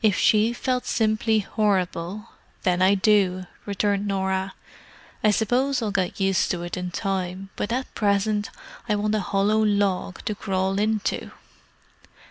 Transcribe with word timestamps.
"If 0.03 0.17
she 0.17 0.51
felt 0.51 0.87
simply 0.87 1.41
horrible, 1.41 2.29
then 2.63 2.81
I 2.81 2.95
do!" 2.95 3.45
returned 3.67 4.07
Norah. 4.07 4.55
"I 5.23 5.29
suppose 5.29 5.79
I'll 5.79 5.91
get 5.91 6.19
used 6.19 6.49
to 6.49 6.63
it 6.63 6.75
in 6.75 6.89
time, 6.89 7.51
but 7.55 7.71
at 7.71 7.93
present 7.93 8.49
I 8.89 8.95
want 8.95 9.13
a 9.13 9.19
hollow 9.19 9.63
log 9.63 10.25
to 10.25 10.33
crawl 10.33 10.79
into!" 10.79 11.29